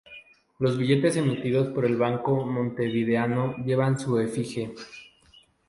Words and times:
Los 0.57 0.79
billetes 0.79 1.15
emitidos 1.17 1.67
por 1.71 1.85
el 1.85 1.95
Banco 1.95 2.43
Montevideano 2.43 3.55
llevan 3.57 3.99
su 3.99 4.17
efigie. 4.19 4.73